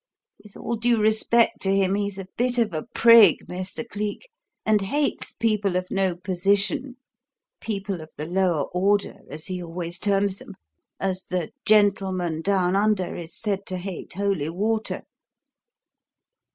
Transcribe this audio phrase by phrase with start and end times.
[0.41, 3.87] With all due respect to him, he's a bit of a prig, Mr.
[3.87, 4.31] Cleek,
[4.65, 6.95] and hates people of no position
[7.59, 10.55] 'people of the lower order,' as he always terms them
[10.99, 15.03] as the gentleman down under is said to hate holy water."